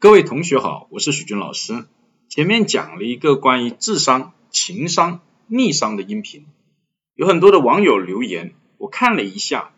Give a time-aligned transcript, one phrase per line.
[0.00, 1.84] 各位同学好，我是许军老师。
[2.30, 6.46] 前面讲了一个关于智商、情商、逆商的音频，
[7.14, 9.74] 有很多的网友留言，我看了一下，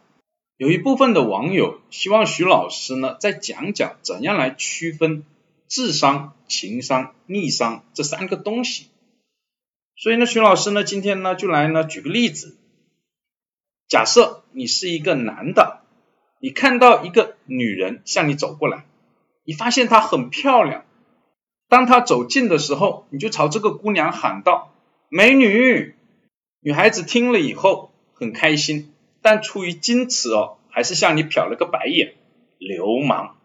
[0.57, 5.25] 有一部分的网友希望徐老师呢再讲讲怎样来区分
[5.67, 8.87] 智商、情商、逆商这三个东西。
[9.97, 12.57] 所以呢，徐老师呢今天呢就来呢举个例子，
[13.89, 15.81] 假设你是一个男的，
[16.41, 18.85] 你看到一个女人向你走过来。
[19.45, 20.85] 你发现她很漂亮，
[21.69, 24.73] 当她走近的时候，你就朝这个姑娘喊道
[25.11, 25.95] ：“美女！”
[26.61, 32.15] 女孩子听了以后很开心，但出于矜持哦，还是向你瞟了个白眼，
[32.59, 33.37] 流氓。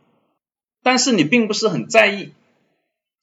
[0.83, 2.31] 但是你并不是很在意，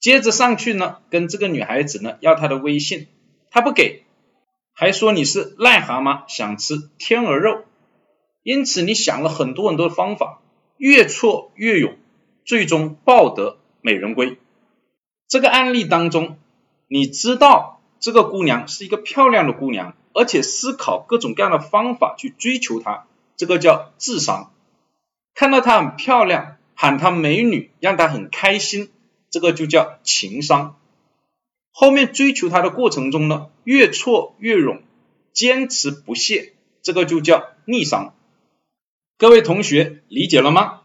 [0.00, 3.06] 接着上去呢，跟这个女孩子呢要她的微信，
[3.50, 4.02] 她不给，
[4.72, 7.64] 还说你是癞蛤蟆想吃天鹅肉，
[8.42, 10.42] 因此你想了很多很多的方法，
[10.76, 11.96] 越挫越勇。
[12.44, 14.38] 最终抱得美人归。
[15.28, 16.38] 这个案例当中，
[16.86, 23.06] 你知道这个姑娘是一个漂亮的姑娘，而且思考各种各样的方法去追求她，
[23.36, 24.52] 这个叫智商。
[25.34, 28.90] 看到她很漂亮，喊她美女，让她很开心，
[29.30, 30.76] 这个就叫情商。
[31.72, 34.82] 后面追求她的过程中呢，越挫越勇，
[35.32, 38.14] 坚持不懈，这个就叫逆商。
[39.18, 40.82] 各位同学理解了吗？